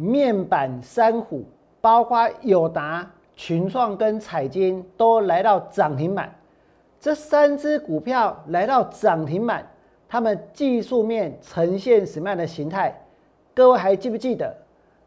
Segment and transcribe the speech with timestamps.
[0.00, 1.44] 面板三虎，
[1.80, 6.34] 包括友达、群创跟彩晶都来到涨停板。
[6.98, 9.66] 这三只股票来到涨停板，
[10.08, 12.98] 它们技术面呈现什么样的形态？
[13.54, 14.54] 各位还记不记得？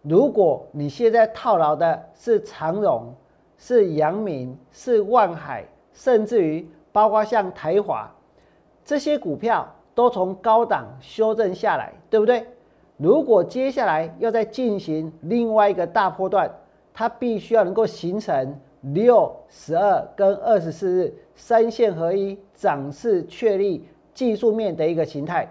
[0.01, 3.13] 如果你现在套牢的是长荣、
[3.57, 8.11] 是阳明、是万海，甚至于包括像台华
[8.83, 12.45] 这些股票，都从高档修正下来，对不对？
[13.03, 16.49] 如果接下来要再进行另外一个大波段，
[16.93, 25.45] 它必须要能够形成六、十二跟二十四日三线合一涨势确立技术面的一个形态。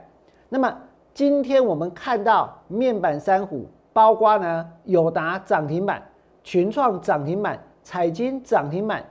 [0.49, 0.75] 那么
[1.13, 6.03] 今天我们看到面板三虎，包括呢友达涨停板、
[6.43, 9.05] 群创涨停板、彩金涨停板，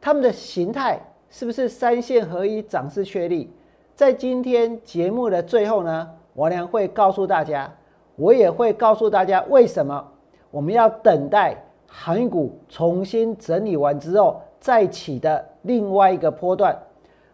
[0.00, 0.98] 它们的形态
[1.30, 3.48] 是不是三线合一涨势确立？
[3.94, 6.10] 在今天节目的最后呢？
[6.34, 7.72] 我俩会告诉大家，
[8.16, 10.12] 我也会告诉大家为什么
[10.50, 16.76] 我们要等待航运股重新整理完之后再起的另外一个波段。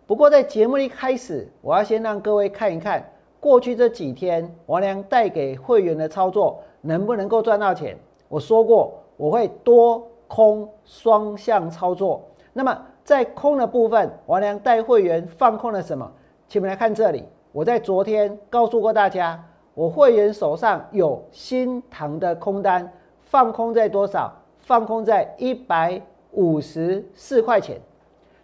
[0.06, 3.05] 不过在节目一开始，我要先让各位看一看
[3.39, 7.97] 过去这几天王良带给会员的操作能不能够赚到钱。
[8.28, 12.22] 我说过我会多空双向操作。
[12.53, 16.11] 那么在空的部分，王良带会员放空了什么？
[16.48, 17.25] 请我们来看这里。
[17.53, 19.42] 我在昨天告诉过大家，
[19.81, 22.86] 我会员手上有新塘的空单，
[23.23, 24.31] 放空在多少？
[24.59, 25.98] 放空在一百
[26.33, 27.81] 五十四块钱。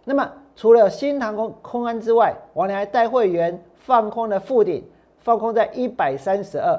[0.03, 4.83] 那么除了新塘空空单之外，我还带会员放空了富鼎，
[5.19, 6.75] 放空在一百三十二。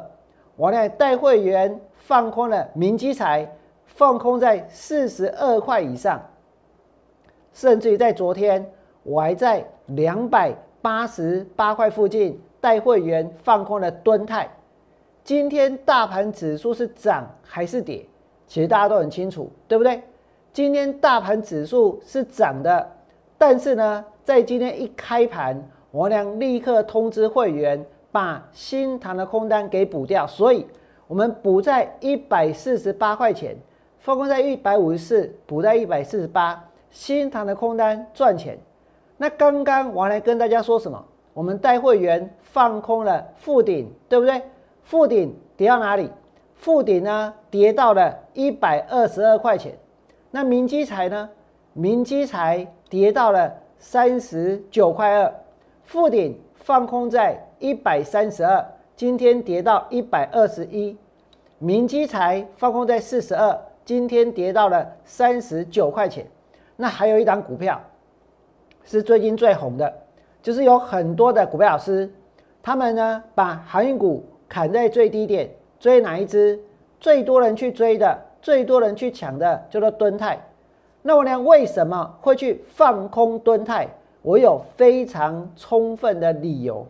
[0.57, 3.49] 我还带会员放空了明基材，
[3.87, 6.21] 放空在四十二块以上。
[7.53, 8.69] 甚至于在昨天，
[9.05, 10.53] 我还在两百。
[10.81, 14.49] 八十八块附近带会员放空了敦泰，
[15.29, 18.03] 今天大盘指数是涨还是跌？
[18.47, 20.03] 其实大家都很清楚，对不对？
[20.55, 22.91] 今天大盘指数是涨的，
[23.37, 30.67] 但是呢，在今天一开盘，我俩立刻通知会员把新塘的空单给补掉，所以
[31.07, 33.55] 我们补在一百四十八块钱，
[33.99, 36.59] 放空在一百五十四，补在一百四十八，
[36.91, 38.59] 新塘的空单赚钱。
[39.19, 41.05] 那刚刚我来跟大家说什么？
[41.35, 44.41] 我们带会员放空了富顶，对不对？
[44.89, 46.11] 富顶跌到哪里？
[46.55, 49.75] 富顶呢跌到了一百二十二块钱。
[50.31, 51.29] 那明基材呢？
[51.75, 55.31] 明基材跌到了三十九块二。
[55.85, 58.67] 富顶放空在一百三十二，
[58.97, 60.97] 今天跌到一百二十一。
[61.59, 66.27] 明基材放空在四十二，今天跌到了三十九块钱。
[66.77, 67.79] 那还有一档股票。
[68.85, 69.93] 是最近最红的，
[70.41, 72.11] 就是有很多的股票老师，
[72.63, 76.59] 他们呢把航运股砍在最低点，追哪一只？
[76.99, 80.41] 最多人去追的，最多人去抢的叫做敦泰。
[81.03, 83.89] 那我呢为什么会去放空敦泰？
[84.23, 86.87] 我有非常充分的理由。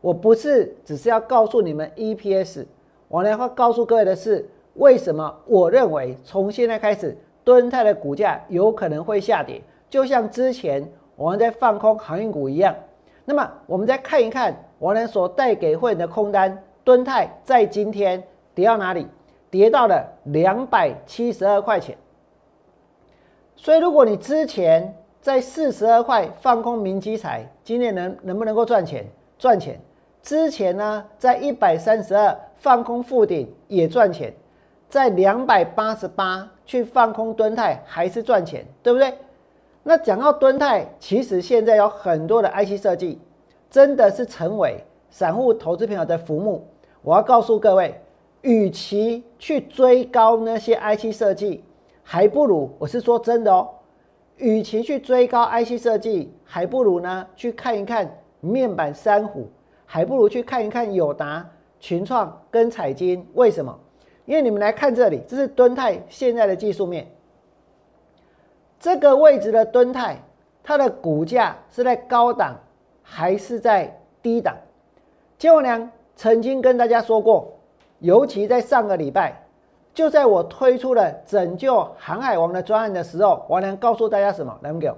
[0.00, 2.64] 我不是只是要告诉你们 EPS，
[3.08, 10.86] 我呢会告诉各位的是，为什么我认为从现在开始，敦泰的股价有可能会下跌，就像之前。
[11.16, 12.72] 我们在放空航运股一样，
[13.24, 18.22] 那么我们再看一看我们所带给会员的空单，敦泰在今天
[18.54, 19.06] 跌到哪里？
[19.50, 21.94] 跌到了两百七十二块钱。
[23.56, 29.04] 所以如果你之前在四十二块放空明基材，今天能能不能够赚钱？
[29.38, 29.78] 赚钱。
[30.22, 34.32] 之前呢，在一百三十二放空富鼎也赚钱，
[34.88, 39.12] 在两百八十八去放空敦泰还是赚钱，对不对？
[39.82, 43.20] 那讲到敦泰，其实现在有很多的 IC 设计，
[43.68, 46.66] 真的是成为散户投资朋友的福木。
[47.08, 47.98] 我要告诉各位，
[48.42, 51.64] 与其去追高那些 IC 设计，
[52.02, 53.66] 还不如我是说真的哦，
[54.36, 59.48] 与其去追高 IC 设计，还不如呢去看一看面板三虎，
[59.86, 61.48] 还不如去看一看友达、
[61.80, 63.26] 群创跟彩金。
[63.32, 63.74] 为什么？
[64.26, 67.10] 因为你们来看这里，这是敦泰现在的技术面。
[68.78, 70.22] 这个位置的吨泰，
[70.62, 72.54] 它的股价是在高档
[73.02, 74.54] 还是在低档？
[75.38, 77.46] 金我娘曾经跟大家说过，
[78.00, 79.40] 尤其在上个礼拜，
[79.94, 84.52] 就在我推出了拯救航海王的专案的时候，王良告诉大家什么？
[84.62, 84.92] 来，给，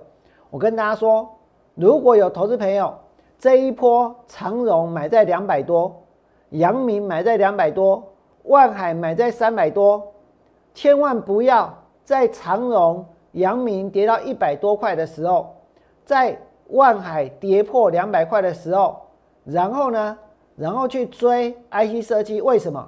[0.48, 1.28] 我跟大家说，
[1.74, 2.94] 如果有投资朋友
[3.38, 5.94] 这一波长荣买在两百多，
[6.52, 8.02] 阳明买在两百多，
[8.44, 10.02] 万海买在三百多，
[10.72, 11.70] 千万不要
[12.02, 15.54] 在长荣、阳明跌到一百多块的时候，
[16.02, 18.96] 在万海跌破两百块的时候，
[19.44, 20.16] 然后呢，
[20.60, 22.86] 然后去追 IC 设计，为什么？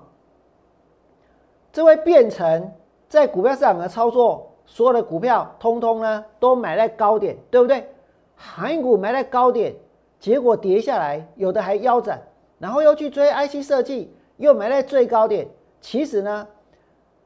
[1.72, 2.70] 这会变成
[3.08, 7.88] 在股票市场的操作，所有的股票通通呢都买在高点，对不对？
[8.36, 9.74] 航运股买在高点，
[10.20, 12.20] 结果跌下来，有的还腰斩，
[12.58, 15.48] 然后又去追 IC 设计，又买在最高点。
[15.80, 16.46] 其实呢，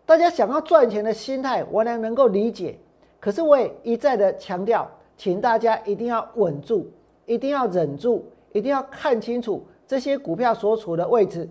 [0.05, 2.79] 大家想要赚钱的心态，我能能够理解。
[3.19, 6.89] 可是我也一再的强调，请大家一定要稳住，
[7.25, 11.49] 一定要忍住，一定要看清楚这些股票所处的位置。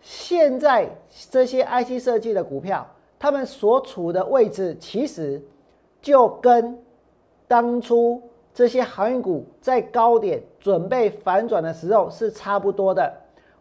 [0.00, 0.88] 现在
[1.30, 2.86] 这些 IC 设计的股票，
[3.18, 5.40] 他们所处的位置其实
[6.00, 6.76] 就跟
[7.46, 8.20] 当初
[8.52, 13.12] 这些航运股在高点准备反转的时候是差不多的。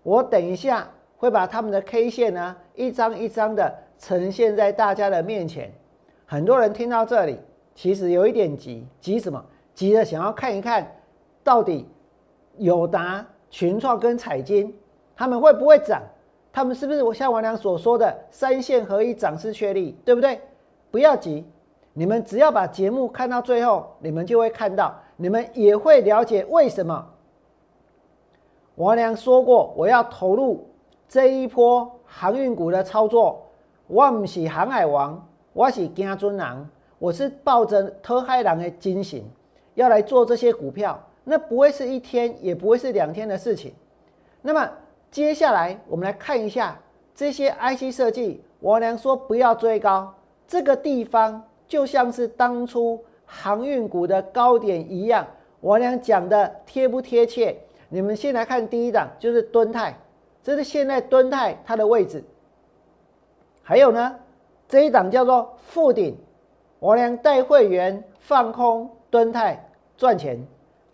[0.04, 5.72] 我等一下会把他们的 K 线呢一张一张的呈现在大家的面前。
[6.26, 7.38] 很多人听到这里，
[7.76, 9.46] 其实有一点急，急什么？
[9.76, 10.96] 急着想要看一看
[11.44, 11.88] 到底
[12.58, 14.76] 友达、群创跟彩金
[15.16, 16.02] 他们会不会涨？
[16.52, 20.42] 他们是不是我像王良所说的三线合一涨势确立，对不对？
[20.90, 21.46] 不要急，
[21.94, 27.08] 你们只要把节目看到最后，你们就会看到，你们也会了解为什么
[28.76, 30.68] 王良说过我要投入
[31.08, 33.46] 这一波航运股的操作。
[33.88, 36.68] 我不是航海王，我是惊尊郎，
[36.98, 39.22] 我是抱着特海狼的精神
[39.76, 43.74] 要来做这些股票，那不会是一天，也不会是两天的事情。
[44.42, 44.70] 那么。
[45.12, 46.80] 接下来我们来看一下
[47.14, 48.42] 这些 IC 设计。
[48.62, 50.16] 王良说不要追高，
[50.48, 55.28] 这个地方就像是当初航运股的高点一样。
[55.60, 57.58] 王良讲的贴不贴切？
[57.90, 59.94] 你们先来看第一档，就是敦泰，
[60.42, 62.24] 这是现在敦泰它的位置。
[63.62, 64.16] 还有呢，
[64.70, 66.18] 这一档叫做富鼎，
[66.80, 70.40] 王良带会员放空敦泰赚钱，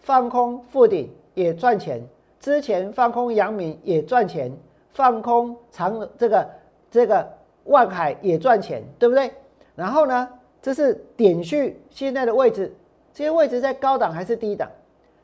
[0.07, 2.01] 放空富鼎也赚钱。
[2.39, 4.49] 之前放空阳明也赚钱，
[4.93, 6.49] 放空长这个
[6.89, 7.27] 这个
[7.65, 9.29] 万海也赚钱，对不对？
[9.75, 10.29] 然后呢，
[10.61, 12.73] 这是点序现在的位置，
[13.13, 14.69] 这些位置在高档还是低档？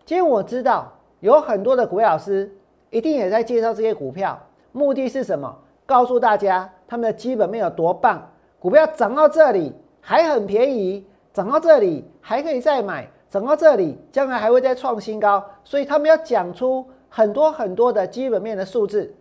[0.06, 0.91] 今天我知道
[1.21, 2.53] 有很多的股老师
[2.89, 4.38] 一定也在介绍这些股票，
[4.74, 5.57] 目的是什么？
[5.85, 9.71] 告诉大家他们的基本面有多棒，股票涨到这里
[10.01, 16.85] 还很便宜，涨到这里还可以再买，涨到这里将来还会再创新高，所以他们要讲出。
[17.09, 19.13] 很多很多的基本面的数字，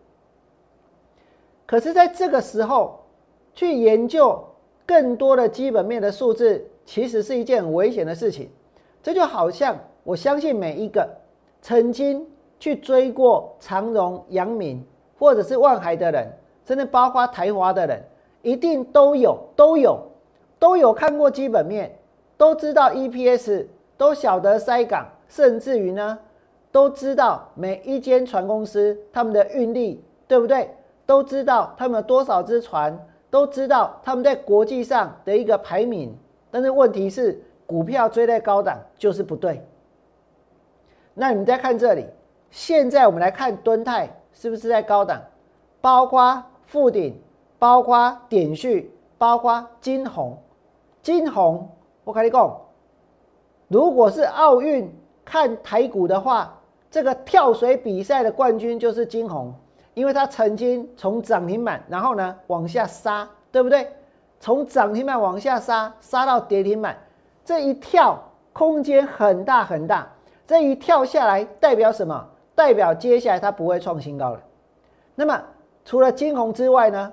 [1.67, 3.05] 可是在这个时候
[3.53, 4.43] 去研究
[4.87, 8.49] 更多的基本面的数字，其实是一件很危险的事情。
[9.03, 11.07] 这就好像我相信每一个
[11.61, 12.27] 曾经
[12.59, 14.83] 去追过长荣、阳明
[15.19, 16.33] 或者是万海的人，
[16.67, 18.03] 甚至包括台华的人，
[18.41, 20.01] 一定都有都有
[20.59, 21.95] 都有看过基本面，
[22.39, 23.67] 都知道 EPS，
[24.03, 26.19] 都晓得塞港，甚至于呢。
[26.73, 30.75] 都知道每一间船公司他们的运力对不对？
[31.07, 32.99] 都知道他们有多少只船，
[33.31, 36.13] 都知道他们在国际上的一个排名。
[36.51, 39.65] 但是问题是，股票追在高档就是不对。
[41.15, 42.07] 那你们再看这里，
[42.51, 45.23] 现在我们来看敦泰是不是在高档？
[45.81, 47.17] 包括富鼎，
[47.57, 50.37] 包括点序，包括金红。
[51.03, 51.71] 金红，
[52.03, 52.62] 我跟你讲，
[53.73, 56.59] 如果是奥运看台股的话。
[56.93, 59.51] 这个跳水比赛的冠军就是金红，
[59.95, 63.89] 因为他曾经从涨停板，然后呢往下杀，对不对？
[64.39, 66.95] 从涨停板往下杀，杀到跌停板，
[67.47, 70.07] 这一跳空间很大很大。
[70.47, 72.29] 这一跳下来代表什么？
[72.55, 74.41] 代表接下来它不会创新高了。
[75.15, 75.43] 那么
[75.87, 77.11] 除了金红之外呢？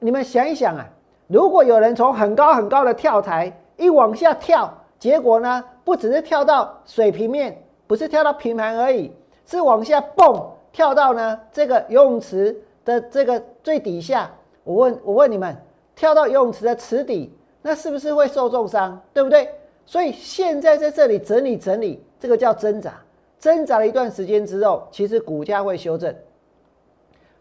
[0.00, 0.84] 你们想一想啊，
[1.28, 7.60] 如果有人从很高很高的跳台一往下跳，结果呢不只是跳到水平面。
[7.86, 9.12] 不是跳到平盘而已，
[9.44, 14.30] 是往下蹦，跳到呢这个游泳池的这个最底下。
[14.64, 15.54] 我问，我问你们，
[15.94, 18.98] 跳到游泳池的池底，那是不是会受重伤？
[19.12, 19.46] 对不对？
[19.84, 22.94] 所以现在在这里整理整理，这个叫挣扎。
[23.38, 26.12] 挣扎了一段时间之后，其实股价会修正。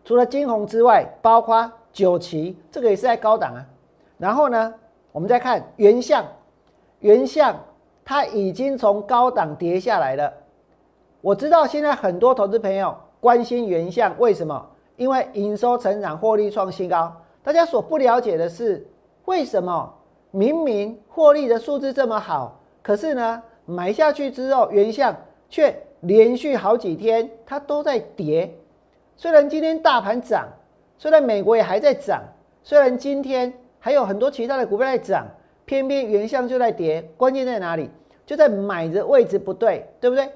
[0.03, 3.65] 除了金红之外，包括九旗，这个也是在高档啊。
[4.17, 4.73] 然后呢，
[5.13, 6.25] 我们再看原相，
[6.99, 7.57] 原相。
[8.05, 10.33] 它已经从高档跌下来了。
[11.21, 14.69] 我知道现在很多投资朋友关心原相，为什么？
[14.97, 17.11] 因为营收成长、获利创新高。
[17.41, 18.85] 大家所不了解的是，
[19.25, 19.93] 为什么
[20.31, 25.15] 明明获利的数字这么好，可是呢，买下去之后，原相
[25.49, 28.53] 却连续好几天它都在跌。
[29.15, 30.47] 虽然今天大盘涨，
[30.97, 32.21] 虽然美国也还在涨，
[32.63, 35.27] 虽然今天还有很多其他的股票在涨，
[35.65, 37.07] 偏偏原相就在跌。
[37.17, 37.89] 关键在哪里？
[38.25, 40.29] 就在买的位置不对，对不对？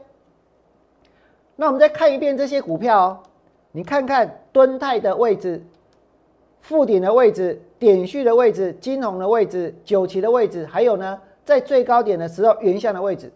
[1.55, 3.19] 那我们再看一遍这些股票哦，
[3.71, 5.63] 你看看敦泰的位置。
[6.59, 13.31] 附顶的位置、点序的位置、金红的位置、九旗的位置，还有呢，在最高点的时候原相的位置。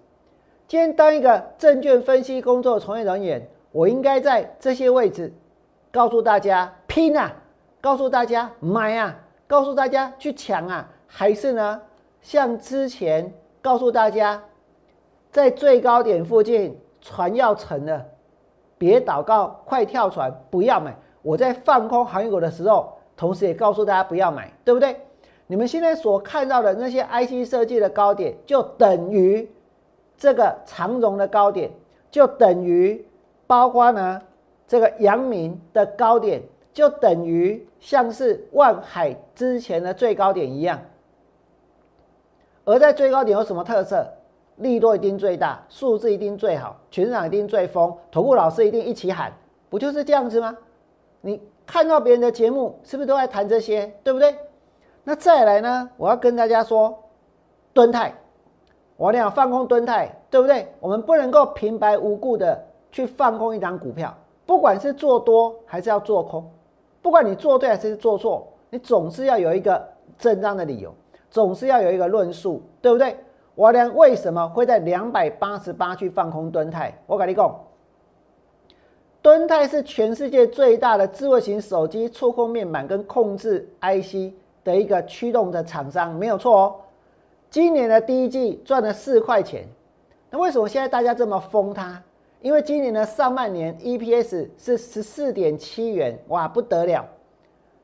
[0.68, 5.32] 今天当一个证券分析工作从业人员，我应该在这些位置
[5.94, 7.32] 告诉大家拼啊，
[7.80, 9.18] 告诉大家买啊，
[9.48, 11.82] 告诉大家去抢啊，还是呢，
[12.22, 14.42] 像之前告诉大家，
[15.30, 18.06] 在最高点附近船要沉了，
[18.78, 20.96] 别祷告，快跳船，不要买。
[21.22, 22.98] 我在放空航运股的时候。
[23.18, 25.00] 同时也告诉大家不要买，对不对？
[25.46, 29.48] 你们现在所看到的那些 IC 设计的高点，就等于
[30.18, 31.70] 这个长荣的高点，
[32.10, 33.06] 就等于
[33.46, 34.20] 包括呢
[34.68, 36.42] 这个阳明的高点，
[36.74, 40.80] 就等于像是万海之前的最高点一样。
[42.66, 44.06] 而在最高点有什么特色？
[44.58, 49.32] 利多一定最大，数字一定最好，全场一定最疯，投顾老师一定一起喊，
[49.70, 50.58] 不就是这样子吗？
[51.22, 51.42] 你。
[51.64, 54.36] 看到别人的节目，是不是都在谈这些，对不对？
[55.06, 55.90] 那再来呢？
[55.96, 56.94] 我要跟大家说，
[57.72, 58.14] 蹲态，
[58.98, 60.68] 我俩放空蹲态，对不对？
[60.82, 64.14] 我们不能够平白无故的去放空一张股票，
[64.46, 66.52] 不管是做多还是要做空，
[67.02, 69.82] 不管你做对还是做错，你总是要有一个
[70.18, 70.94] 正当的理由，
[71.32, 73.18] 总是要有一个论述，对不对？
[73.56, 76.94] 我俩为什么会在两百八十八去放空蹲泰？
[77.08, 77.60] 我跟你讲。
[79.22, 84.34] 敦泰是全世界最大的智慧型手机触控面板跟控制 IC
[84.64, 86.76] 的一个驱动的厂商，没有错哦。
[87.50, 89.68] 今年的第一季赚了四块钱，
[90.30, 92.02] 那为什么现在大家这么疯它？
[92.42, 97.06] 因为今年的上半年 EPS 是十四点七元，哇，不得了！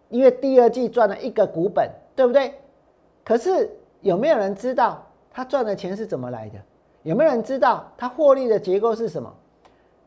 [0.10, 2.54] 因为第二季赚了一个股本，对不对？
[3.28, 3.70] 可是
[4.00, 6.58] 有没有人知道他赚的钱是怎么来的？
[7.04, 9.30] 有没有人知道他获利的结构是什么？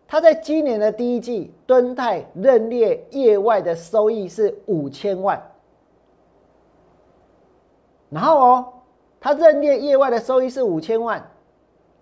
[0.09, 5.39] 他在今年的第一季，敦泰认列业外的收益是五千万，
[8.09, 8.73] 然后哦，
[9.21, 11.23] 他认列业外的收益是五千万，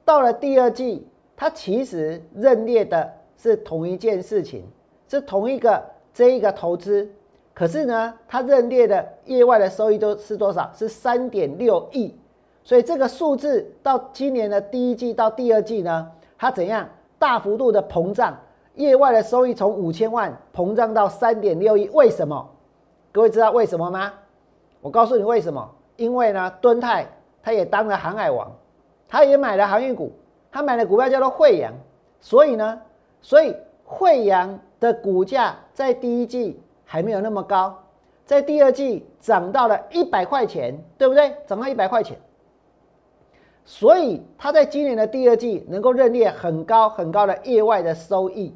[0.04, 1.04] 到了第二季，
[1.36, 4.64] 他其实认列的是同一件事情，
[5.08, 5.84] 是同一个
[6.14, 7.10] 这一个投资，
[7.58, 10.70] 可是呢，他认列的业外的收益都是多少？
[10.72, 12.14] 是三点六亿，
[12.62, 16.88] 所以这个数字到今年的第一季到第二季呢，它怎样？
[17.18, 18.38] 大幅度的膨胀，
[18.76, 22.48] 业外的收益从五千万膨胀到三点六亿，为什么？
[23.10, 24.12] 各位知道为什么吗？
[24.80, 25.68] 我告诉你为什么？
[25.96, 27.08] 因为呢，敦泰
[27.42, 28.48] 他也当了航海王，
[29.08, 30.12] 他也买了航运股，
[30.52, 31.72] 他买的股票叫做惠阳，
[32.20, 32.80] 所以呢，
[33.20, 33.52] 所以
[33.84, 37.84] 惠阳的股价在第一季还没有那么高，
[38.24, 41.34] 在第二季涨到了一百块钱，对不对？
[41.46, 42.18] 涨到一百块钱。
[43.66, 48.54] 所以他在今年的第二季能够认列很高很高的业外的收益。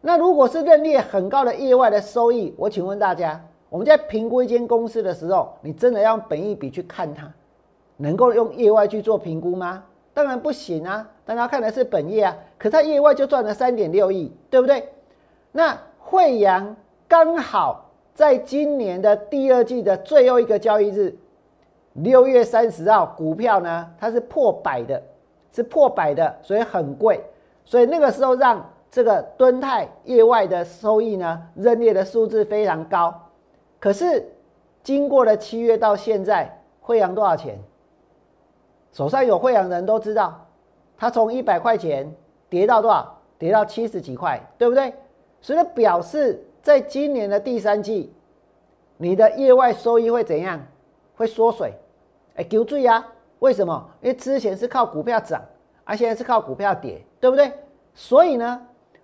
[0.00, 7.30] 那如果是认列很高的业外的收益，我请问大家，我们在评估一间公司的时候，你真的要用本益比去看它，
[7.98, 9.84] 能够用业外去做评估吗？
[10.14, 11.08] 当然不行啊！
[11.24, 14.88] 大家看的是本业啊，可它业外就赚了三点六亿，对不对？
[15.52, 16.74] 那惠阳
[17.08, 21.16] 刚好在今年的第二季的最后一个交易日。
[21.94, 25.02] 六月三十号，股票呢，它是破百的，
[25.50, 27.20] 是破百的，所以很贵。
[27.64, 33.12] 所以那个时候让这个敦泰业外的收益呢，认列的数字非常高。
[33.80, 34.24] 可是
[34.82, 37.58] 经过了七月到现在，惠阳多少钱？
[38.92, 40.46] 手上有惠阳人都知道，
[40.96, 42.14] 它从一百块钱
[42.48, 43.18] 跌到多少？
[43.38, 44.92] 跌到七十几块，对不对？
[45.40, 48.12] 所以表示在今年的第三季，
[48.98, 50.62] 你的业外收益会怎样？
[51.16, 51.72] 会缩水。
[52.34, 53.10] 哎，丢注意啊！
[53.38, 53.88] 为什么？
[54.02, 55.42] 因为之前是靠股票涨，
[55.84, 57.50] 而现在是靠股票跌，对不对？
[57.94, 58.60] 所以呢，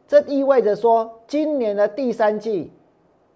[0.06, 2.70] 这意味着说，今年的第三季，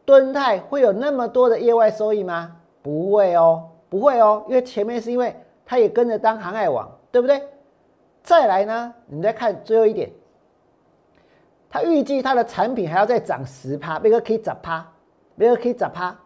[0.05, 2.55] 敦泰会有那么多的业外收益吗？
[2.83, 7.43] 不会哦，不会哦，因为前面是因为它也跟着当航海王，对不对？
[8.23, 10.11] 再来呢，你再看最后一点，
[11.71, 14.87] 他预计他的产品还要再涨十趴，别个可以涨趴，
[15.37, 16.17] 别个可以涨趴，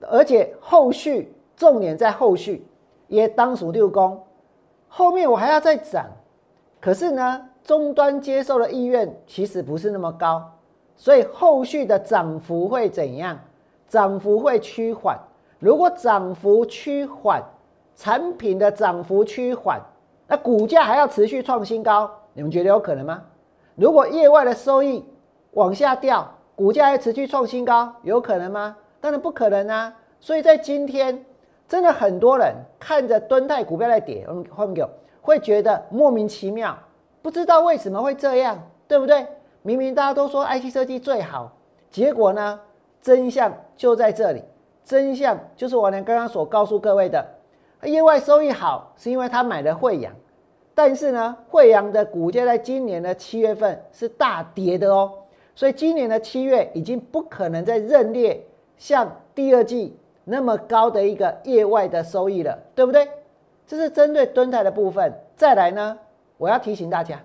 [0.00, 2.66] 而且后续重点在后续。
[3.08, 4.20] 也当属六宫，
[4.88, 6.06] 后面我还要再涨，
[6.80, 10.42] 可是呢，终端接受的意愿其实不是那么高，
[10.96, 13.38] 所以后续的涨幅会怎样？
[13.88, 15.16] 涨幅会趋缓。
[15.60, 17.40] 如果涨幅趋缓，
[17.94, 19.80] 产品的涨幅趋缓，
[20.26, 23.22] 那股价还要持续创新高，你们觉得有可能吗？
[23.76, 25.04] 如果业外的收益
[25.52, 28.76] 往下掉，股价还持续创新高，有可能吗？
[29.00, 29.94] 当然不可能啊！
[30.18, 31.24] 所以在今天，
[31.68, 34.84] 真的很多人看着敦泰股票在跌，后面给
[35.20, 36.76] 会觉得莫名其妙，
[37.20, 39.26] 不知道为什么会这样，对不对？
[39.60, 41.52] 明明大家都说 IC 设计最好，
[41.90, 42.58] 结果呢？
[43.02, 44.42] 真相就在这里，
[44.84, 47.24] 真相就是我娘刚刚所告诉各位的，
[47.82, 50.12] 业外收益好是因为他买了惠阳，
[50.76, 55.10] 但是呢，惠阳的股价在今年的七月份是大跌的哦，
[55.54, 63.08] 所以今年的七月已经不可能再认列像第二季那么高的一个业外的收益了，对不对？
[63.66, 65.12] 这是针对蹲台的部分。
[65.34, 65.98] 再来呢，
[66.36, 67.20] 我要提醒大家，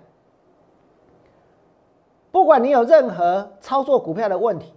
[2.30, 4.72] 不管你有任何操作股票的问题。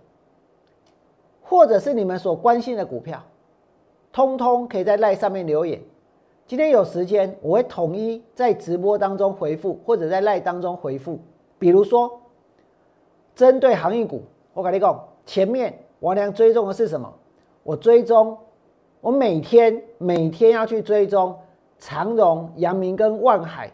[1.47, 3.23] 或者是你们所关心的股票，
[4.11, 5.79] 通通可以在赖上面留言。
[6.47, 11.19] 今天有时间，我会统一在直播当中回复，或者在赖当中回复。
[11.57, 12.21] 比如说，
[13.33, 14.21] 针对航运股，
[14.53, 17.11] 我跟你讲，前面王良追踪的是什么？
[17.63, 18.37] 我追踪，
[19.01, 21.35] 我每天每天要去追踪
[21.79, 23.71] 长荣、阳明跟万海，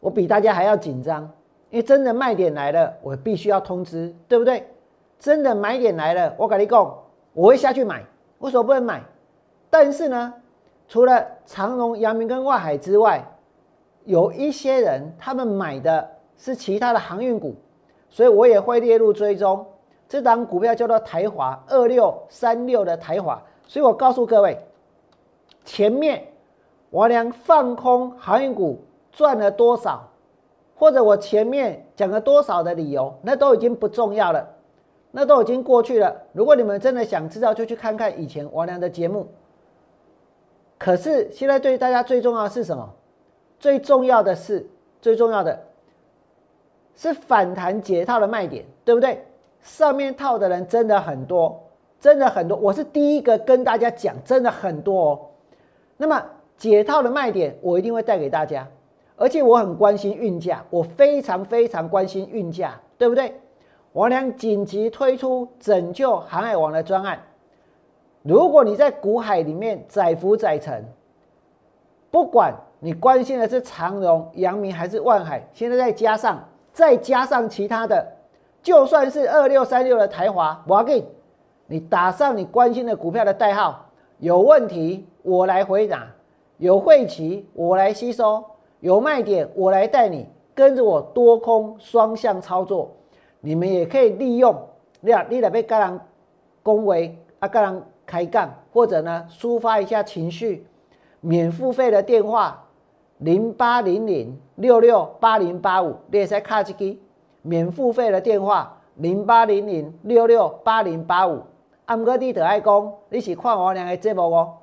[0.00, 1.22] 我比大家还要紧张，
[1.70, 4.66] 因为真的卖点来了，我必须要通知，对不对？
[5.20, 6.98] 真的买点来了，我跟你讲，
[7.34, 8.04] 我会下去买。
[8.40, 9.00] 为什么不能买？
[9.70, 10.34] 但是呢，
[10.86, 13.24] 除了长荣、阳明跟外海之外，
[14.04, 17.54] 有一些人他们买的是其他的航运股，
[18.10, 19.66] 所以我也会列入追踪。
[20.08, 24.58] 这档股票叫做台华二六三六的台华，所以我告诉各位，
[25.64, 26.22] 前面
[26.90, 30.08] 我俩放空航运股赚了多少，
[30.76, 34.46] 或者我前面讲了多少的理由，那都已经不重要了。
[35.16, 36.12] 那都已经过去了。
[36.32, 39.28] 如果你们真的想知道，就去看看以前王良的节目。
[40.78, 42.92] 可是现在对大家最重要的是什么？
[43.58, 44.66] 最重要的是，
[45.00, 45.58] 最重要的
[46.94, 49.24] 是反弹解套的卖点，对不对？
[49.62, 51.62] 上面套的人真的很多，
[51.98, 52.56] 真的很多。
[52.56, 55.20] 我是第一个跟大家讲，真的很多哦。
[55.96, 56.22] 那么
[56.58, 58.68] 解套的卖点，我一定会带给大家。
[59.16, 63.32] 而且我很关心运价，我非常非常关心运价，对不对？
[63.92, 67.22] 王良紧急推出拯救航海王的专案。
[68.24, 70.82] 如果你在股海里面载浮载沉，
[72.10, 78.16] 不管你关心的是长荣、阳明还是万海，现在再加上再加上其他的，
[78.62, 81.06] 就算是二六三六的台华，我给
[81.66, 86.06] 你打上你关心的股票的代号，有问题我来回答，
[86.56, 88.42] 有晦气我来吸收，
[88.80, 92.90] 有卖点我来带你跟着我多空双向操作。
[93.40, 94.56] 你们也可以利用，
[95.00, 96.00] 你啊，你来被个人
[96.62, 100.66] 恭维啊，个人开杠，或者呢，抒发一下情绪，
[101.20, 102.66] 免付费的电话
[103.18, 106.98] 零八零零六六八零八五，你也在卡一支
[107.42, 111.42] 免付费的电话零八零零六六八零八五。
[111.86, 114.54] 阿哥你得爱讲，你是看我两个节目哦，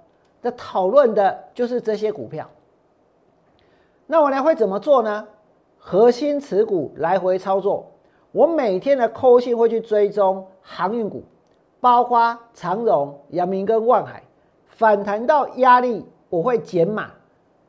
[0.42, 2.50] 这讨论的就是这些股票。
[4.08, 5.28] 那我俩会怎么做呢？
[5.78, 7.92] 核心持股来回操作。
[8.32, 11.24] 我每天的扣信会去追踪航运股，
[11.82, 14.24] 包括长荣、阳明跟万海，
[14.68, 17.12] 反弹到压力我会减码，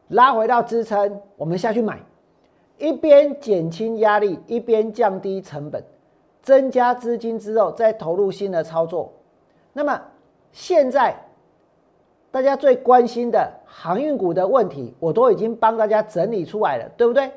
[0.08, 1.98] 拉回到支撑，我们下去买，
[2.76, 5.82] 一边减轻压力，一边降低成本，
[6.42, 9.10] 增加资金之后再投入新的操作。
[9.72, 10.00] 那么
[10.52, 11.16] 现在
[12.30, 17.30] 大家最关心的航运股的问题，我都已经帮大家整理出来了，对不对？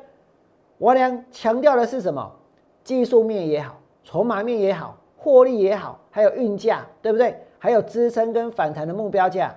[0.77, 2.29] 我俩强调的是什么？
[2.83, 7.35] 技术面也好，筹码面也好，获利也好，还有运价，对不对？
[7.57, 9.51] 还有支撑跟反弹的目标价。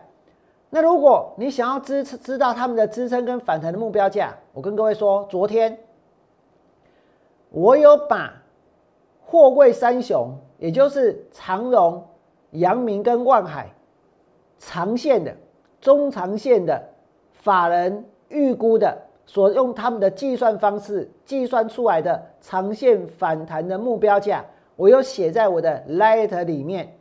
[0.71, 5.79] 那如果你想要支知道他们的支撑跟反弹的目标价，我跟各位说，昨天
[7.51, 8.33] 我有把
[9.21, 12.03] 货柜三雄，也就是长荣、
[12.53, 13.71] 阳明跟万海
[14.59, 15.37] 长线的、
[15.83, 16.83] 中长线的
[17.35, 18.97] 法人预估的。
[19.27, 24.43] 所用他们的计算方式计算出来的长线反弹的目标价，
[24.79, 26.95] 我有写在我的 Light 里面。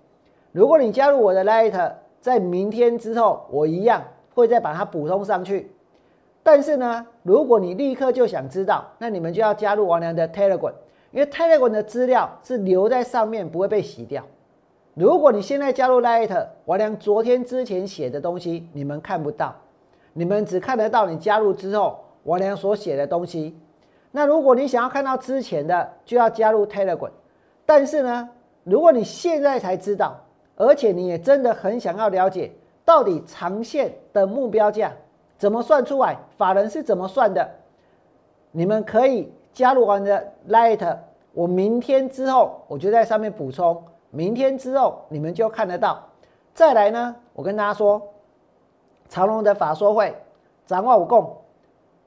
[0.51, 5.71] 如果你加入我的 Light，在明天之后，我一样会再把它补充上去。
[6.41, 10.73] 但是呢，如果你立刻就想知道，那你们就要加入王良的 Telegram，
[11.11, 14.23] 因为 Telegram 的资料是留在上面，不会被洗掉。
[14.95, 19.53] 如果你现在加入 Light，王良昨天之前写的东西你们看不到，
[20.13, 21.99] 你们只看得到你加入之后。
[22.23, 23.57] 王良所写的东西，
[24.11, 27.11] 那如果你想要看到之前的，就要加入 Telegram。
[27.67, 28.29] 但是呢，
[28.63, 30.15] 如果你现在才知道，
[30.55, 32.51] 而且你也真的很想要了解
[32.85, 34.91] 到底长线的目标价
[35.37, 37.47] 怎么算出来，法人是怎么算的，
[38.51, 40.97] 你们可以加入我的 Light，
[41.33, 46.01] 我明天之后我就在上面补充，明天之后你们就看得到。
[46.53, 48.01] 再来呢，我跟大家说，
[49.09, 50.15] 长隆的法说会，
[50.65, 51.35] 展望五共，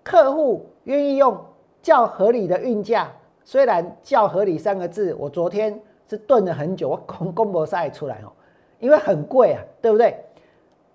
[0.02, 1.38] 客户愿意用
[1.82, 3.12] 较合理的运价，
[3.50, 5.76] 虽然较合理三个字，我昨天
[6.08, 8.30] 是炖了很久， 我公公博赛出来哦，
[8.78, 10.16] 因为很贵啊，对不对？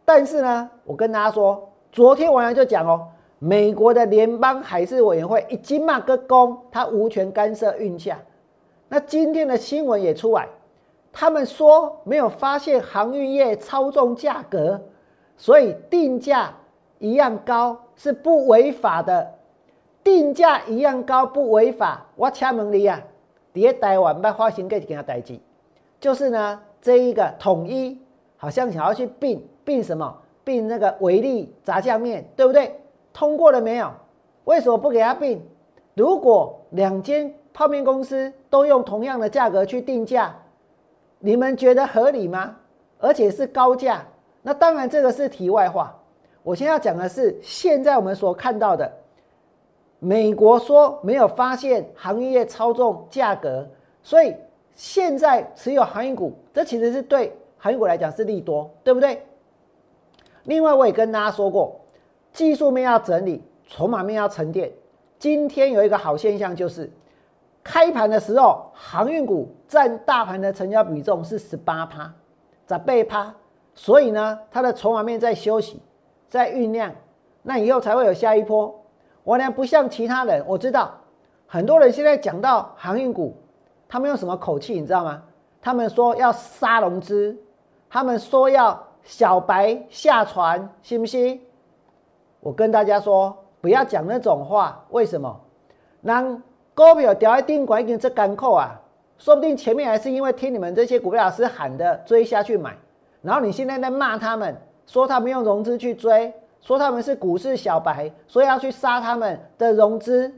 [0.06, 8.18] 但是呢，我跟大家说，昨天晚上就讲哦，美国的联邦海事委员会已经骂个公，他无权干涉运价。
[8.88, 10.48] 那今天的新闻也出来。
[11.12, 14.82] 他们说没有发现航运业操纵价格，
[15.36, 16.54] 所以定价
[17.00, 19.35] 一样高是不违法的。
[20.06, 22.06] 定价一样高不违法。
[22.16, 23.02] 我请问你啊，
[23.56, 25.40] 在台湾要发生这件代志，
[26.00, 28.00] 就是呢，这一个统一
[28.38, 32.80] 好像想要去并并什么并那个维力炸酱面，对不对？
[33.12, 33.92] 通过了没有？
[34.44, 35.42] 为什么不给他并？
[35.96, 40.36] 如果两间泡面公司都用同样的价格去定价？
[41.18, 42.56] 你们觉得合理吗？
[43.00, 44.06] 而且是高价，
[44.44, 45.98] 那当然这个是题外话。
[46.44, 48.92] 我现在要讲的是，现在我们所看到的，
[50.06, 53.68] 美国说没有发现行业操纵价格，
[54.04, 54.36] 所以
[54.76, 59.26] 现在持有航运股，这其实是对航运股来讲是利多，对不对？
[60.44, 61.82] 另外，我也跟大家说过，
[62.32, 64.72] 技术面要整理，筹码面要沉淀。
[65.18, 66.88] 今天有一个好现象就是。
[67.64, 72.14] 开盘的时候，航运股占大盘的成交比重是十八趴，
[72.68, 73.34] 咋倍趴？
[73.74, 75.82] 所以呢，它的筹码面在休息，
[76.30, 76.94] 在酝酿，
[77.42, 78.85] 那以后才会有下一波。
[79.26, 80.92] 我呢不像其他人，我知道
[81.48, 83.36] 很多人现在讲到航运股，
[83.90, 85.22] 他们用什么口气，你知道吗？
[85.62, 87.36] 他们说要杀融资，
[87.90, 91.42] 他们说要小白下船，信不信？
[92.40, 95.42] 我跟大家说，不要讲那种话，为什么？
[96.02, 96.42] 让
[96.76, 98.80] 股票掉在定管已经这干扣啊，
[99.18, 102.78] 说不定前面还是因为听你们这些股票老师喊的追下去买，
[103.24, 106.32] 然后你现在在骂他们，说他们用融资去追，
[106.66, 110.34] 说他们是股市小白，说要去杀他们的融资。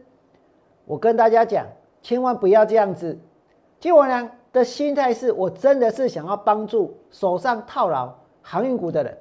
[0.83, 1.65] 我跟大家讲，
[2.01, 3.17] 千万不要这样子。
[3.79, 9.17] 金我呢的心态是我真的是想要帮助手上套牢航运股的人，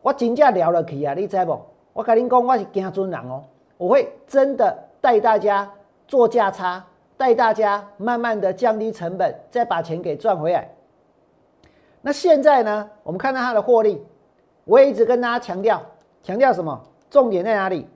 [0.00, 1.60] 我真正聊了去啊，你知不？
[1.92, 3.44] 我跟您讲，我是惊尊人哦，
[3.76, 5.70] 我会真的带大家。
[6.06, 6.82] 做价差，
[7.18, 10.66] 带大家慢慢的降低成本，再把钱给赚回来。
[12.00, 12.88] 那现在呢？
[13.02, 14.02] 我们看到它的获利，
[14.64, 15.82] 我也一直跟大家强调，
[16.22, 16.80] 强调什么？
[17.10, 17.86] 重点在哪里？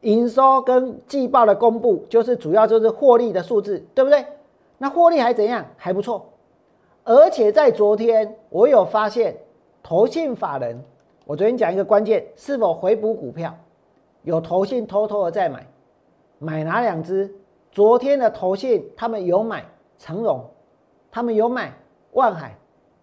[0.00, 4.24] 营收跟季报的公布，就是主要就是获利的数字，对不对？
[4.78, 5.64] 那获利还怎样？
[5.76, 6.26] 还不错。
[7.04, 9.36] 而且在昨天，我有发现
[9.82, 10.82] 投信法人，
[11.26, 13.54] 我昨天讲一个关键，是否回补股票？
[14.22, 15.66] 有投信偷偷的在买。
[16.38, 17.30] 买哪两只？
[17.70, 19.64] 昨天的投信他们有买
[19.98, 20.42] 成荣，
[21.10, 21.72] 他们有买
[22.12, 22.56] 万海，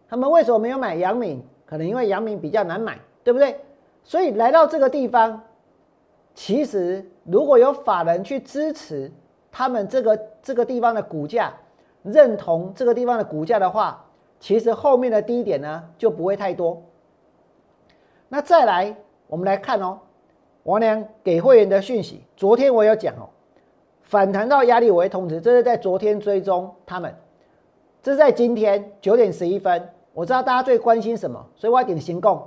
[0.09, 1.43] 他们为什么没有买阳明？
[1.65, 3.59] 可能因为阳明比较难买，对不对？
[4.07, 5.43] 所以来到这个地方，
[6.33, 9.11] 其实如果有法人去支持
[9.51, 11.53] 他们这个这个地方的股价，
[12.03, 14.05] 认同这个地方的股价的话，
[14.39, 16.81] 其实后面的低点呢就不会太多。
[18.29, 18.95] 那再来，
[19.27, 19.99] 我们来看哦。
[20.63, 23.27] 王良给会员的讯息，昨天我有讲哦，
[24.03, 27.13] 反弹到压力我会通知，这是在昨天追踪他们，
[28.01, 32.41] 这是在今天九点十一分，我知道大家最关心什么，所以我要点行供。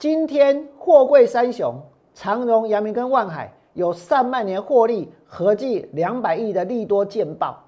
[0.00, 1.78] 今天货柜三雄
[2.14, 7.62] 长荣、阳明跟万海有上半年获利合计两百亿的利多见报，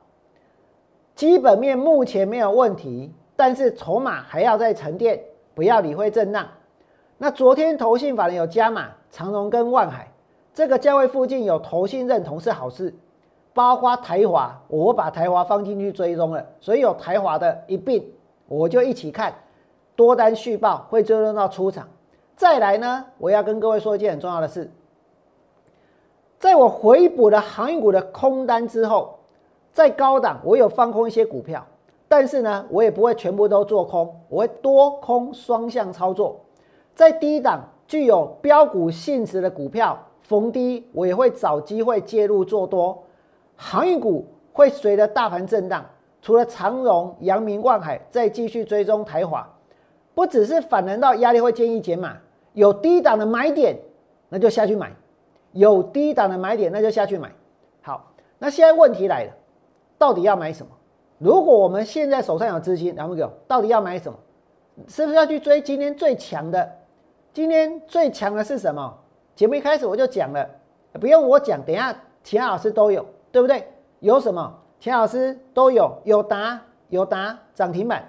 [1.15, 5.23] 基本面目前没有问题，但是筹码还要再沉淀，
[5.55, 6.49] 不要理会震荡。
[7.19, 8.89] 那昨天投信法人有加码。
[9.11, 10.11] 长荣跟万海
[10.55, 12.95] 这个价位附近有投信认同是好事，
[13.53, 18.03] 包括台华，我把台华放进去追踪了，所以有台华的一并，
[18.49, 19.35] 我就一起看
[19.95, 21.87] 多单续报会追踪到出场。
[22.37, 24.71] 再来呢，我要跟各位说一件很重要的事，
[26.39, 29.19] 在我回补了航运股的空单之后，
[29.73, 31.67] 在高档我有放空一些股票，
[32.09, 36.41] 但是呢，我也不会全部都做空，我会多空双向操作，
[36.95, 37.69] 在低档。
[37.89, 43.05] 具有标股性质的股票逢低，我也会找机会介入做多。
[43.55, 45.85] 航运股会随着大盘震荡，
[46.23, 49.47] 除了长荣、阳明、万海，再继续追踪台华。
[50.15, 52.17] 不只是反弹到压力会建议减码，
[52.53, 53.79] 有低档的买点，
[54.29, 54.89] 那就下去买；
[55.53, 57.33] 有低档的买点，那就下去买。
[57.83, 59.33] 好，那现在问题来了，
[59.99, 60.73] 到底要买什么？
[61.19, 64.19] 如果我们现在手上有资金，然后给到底要买什么？
[64.89, 66.71] 是不是要去追今天最强的？
[67.33, 68.99] 今天最强的是什么？
[69.35, 70.47] 节目一开始我就讲了，
[71.01, 73.67] 不用我讲，等下其他老师都有，对不对？
[74.01, 74.59] 有什么？
[74.81, 78.07] 其他老师都有，有答有答涨停板，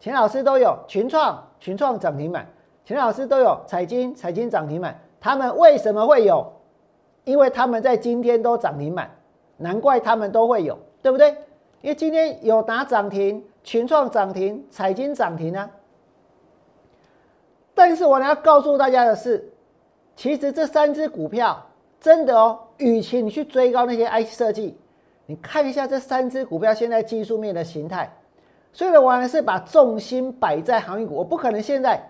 [0.00, 2.46] 钱老师都有群创群创涨停板，
[2.84, 4.98] 钱老师都有彩金彩金涨停板。
[5.20, 6.50] 他们为什么会有？
[7.24, 9.10] 因为他们在今天都涨停板，
[9.58, 11.28] 难怪他们都会有，对不对？
[11.82, 15.70] 因为今天有打涨停，群创涨停，彩金涨停啊。
[17.74, 19.52] 但是我要告诉大家的是，
[20.16, 21.66] 其实这三只股票
[22.00, 24.78] 真的哦，与其你去追高那些 IC 设计，
[25.26, 28.10] 你看一下这三只股票现在技术面的形态。
[28.72, 32.00] 所以呢，我还是把重心摆在航运股，我不可能现在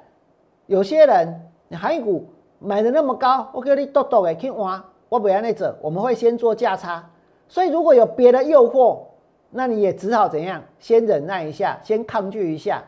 [0.67, 7.11] 有些人你航运股买的那么高，我给你多多的去挖，我不要那走，我们会先做价差。
[7.49, 8.99] 所以如果有别的诱惑，
[9.51, 10.63] 那你也只好怎样？
[10.79, 12.85] 先忍耐一下，先抗拒一下。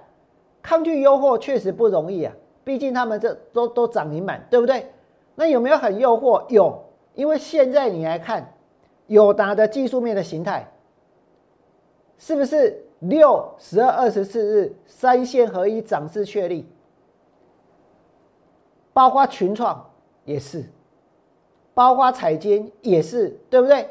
[0.63, 2.33] 抗拒诱惑确实不容易啊。
[2.63, 4.87] 毕竟他们这都都涨停板，对不对？
[5.35, 6.45] 那有没有很诱惑？
[6.51, 8.53] 有，因为现在你来看
[9.09, 10.71] 友达的技术面的形态，
[12.19, 16.67] 是不是六、十二、二十四日三线合一涨势确立？
[18.93, 19.91] 包括群创
[20.25, 20.65] 也是，
[21.75, 23.89] 包括彩金也是，对不对？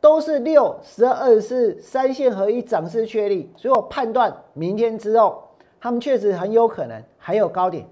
[0.00, 5.42] 都是六、十二、二十四三线合一涨势确立，所以我判断明天之后。
[5.84, 7.84] 他们确实很有可能还有高点，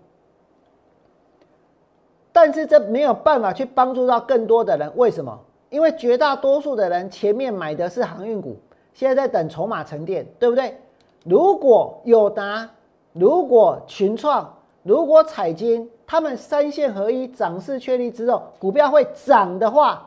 [2.32, 4.92] 但是这没有办法去帮助到更多的人。
[4.94, 5.36] 为什么？
[5.70, 8.56] 因为绝大多数的人前面买的是航运股，
[9.00, 10.76] 现在在等筹码沉淀，对不对？
[11.24, 12.68] 如果有达，
[13.14, 20.06] 如果群创，如果彩金，他们三线合一涨势确立之后，股票会涨的话，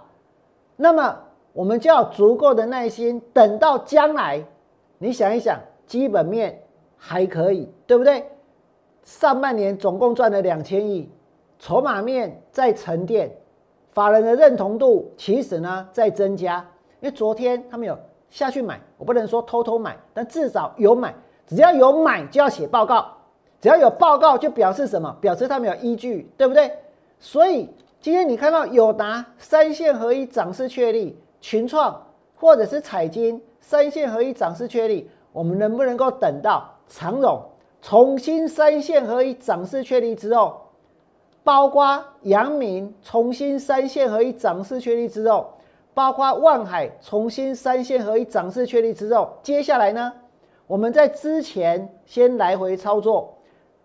[0.76, 1.18] 那么
[1.54, 4.46] 我们就要足够的耐心，等到将来。
[5.00, 6.60] 你想一想，基本面。
[6.96, 8.24] 还可以，对不对？
[9.04, 11.10] 上半年总共赚了两千亿，
[11.58, 13.36] 筹码面在沉淀，
[13.92, 16.64] 法人的认同度其实呢在增加。
[17.02, 17.98] 因为昨天他们有
[18.34, 21.14] 下去买，我不能说偷偷买，但至少有买。
[21.46, 23.06] 只要有买就要写报告，
[23.62, 25.16] 只要有报告就表示什么？
[25.22, 26.72] 表示他们有依据，对不对？
[27.20, 27.70] 所以
[28.02, 32.02] 今天你看到友达三线合一涨势确立，群创
[32.36, 36.68] 或者是彩金三线合一涨势确立，我们能不能够等到？
[36.88, 37.40] 长荣
[37.84, 40.60] 重新三线合一涨势确立之后，
[41.44, 45.54] 包括阳明重新三线合一涨势确立之后，
[45.94, 50.12] 包括万海重新三线合一涨势确立之后，接下来呢，
[50.68, 53.34] 我们在之前先来回操作，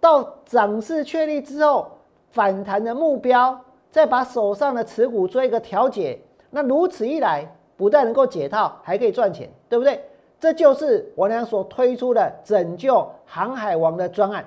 [0.01, 1.87] 到涨势确立之后
[2.31, 3.59] 反弹的目标，
[3.90, 6.18] 再把手上的持股做一个调节，
[6.51, 10.03] 那如此一来，不但能够解套，还可以赚钱，对不对？
[10.40, 14.44] 这就是我俩所推出的拯救航海王的专案。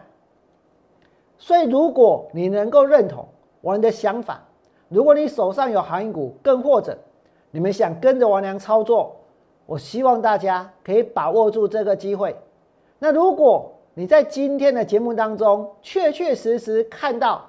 [1.38, 3.28] 所以，如果你能够认同
[3.60, 4.42] 我们的想法，
[4.88, 6.98] 如果你手上有航运股，更或者
[7.52, 9.16] 你们想跟着王良操作，
[9.66, 12.36] 我希望大家可以把握住这个机会。
[13.00, 17.46] 那如果你在今天的节目当中确确实实看到，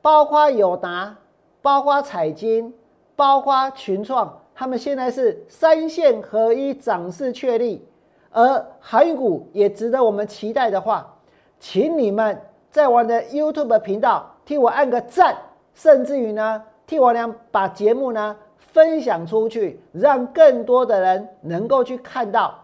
[0.00, 1.16] 包括友达、
[1.60, 2.72] 包括彩金、
[3.16, 4.36] 包括群创。
[4.54, 7.82] 他们现在是三线合一涨势确立，
[8.30, 11.16] 而韩股也值得我们期待的话，
[11.58, 12.38] 请你们
[12.70, 15.34] 在我的 YouTube 频道替我按个赞，
[15.72, 18.36] 甚至于呢，替我俩把节目呢
[18.72, 22.54] 分享出去，让更多的人能够去看到。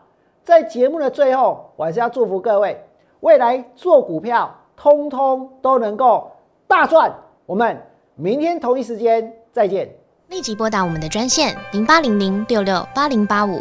[0.44, 2.80] 在节目的最后，我还是要祝福各位，
[3.20, 6.30] 未来做股票通通都能够
[6.68, 7.12] 大赚。
[7.46, 7.76] 我们
[8.14, 9.88] 明天同一时间再见。
[10.28, 13.60] 立即拨打我们的专线零八零零六六八零八五